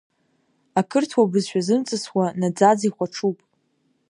Ақырҭуа 0.79 1.31
бызшәа 1.31 1.61
зымҵысуа, 1.67 2.25
наӡаӡа 2.39 2.85
ихәаҽуп. 2.87 3.37